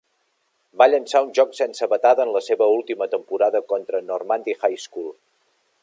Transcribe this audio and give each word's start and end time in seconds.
Va 0.81 0.85
llençar 0.93 1.19
un 1.25 1.29
joc 1.39 1.53
sense 1.59 1.89
batada 1.91 2.25
en 2.27 2.33
la 2.37 2.41
seva 2.47 2.71
última 2.79 3.09
temporada 3.13 3.63
contra 3.75 4.05
Normandy 4.11 4.57
High 4.65 4.85
School. 4.89 5.13